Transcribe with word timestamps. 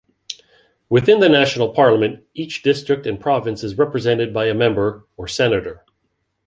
Within 0.89 1.19
the 1.19 1.29
National 1.29 1.69
Parliament, 1.69 2.23
each 2.33 2.63
district 2.63 3.05
and 3.05 3.19
province 3.19 3.63
is 3.63 3.77
represented 3.77 4.33
by 4.33 4.47
a 4.47 4.53
member, 4.55 5.05
or 5.15 5.27
senator. 5.27 5.85